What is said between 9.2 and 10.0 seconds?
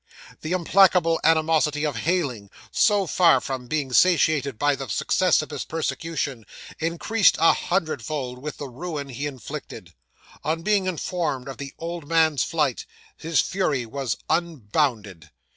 inflicted.